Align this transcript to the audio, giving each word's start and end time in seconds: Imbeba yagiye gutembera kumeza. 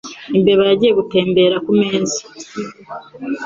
Imbeba 0.37 0.63
yagiye 0.69 0.91
gutembera 0.99 1.55
kumeza. 1.65 2.21